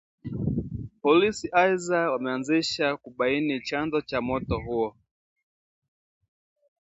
Polisi 1.01 1.47
aidha 1.61 2.11
wameanzisha 2.11 2.97
kubaini 2.97 3.61
chanzo 3.67 4.01
cha 4.01 4.21
moto 4.21 4.59
huo 4.65 4.95